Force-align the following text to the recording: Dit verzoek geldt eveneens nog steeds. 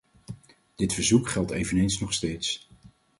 Dit 0.75 0.93
verzoek 0.93 1.29
geldt 1.29 1.51
eveneens 1.51 1.99
nog 1.99 2.13
steeds. 2.13 2.69